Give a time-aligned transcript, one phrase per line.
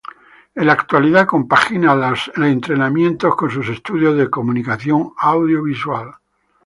[0.55, 6.15] En la actualidad compagina los entrenamientos con sus estudios de Comunicación Audiovisual.